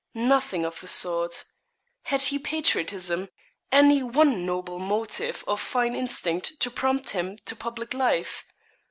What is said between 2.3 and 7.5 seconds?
patriotism, any one noble motive or fine instinct to prompt him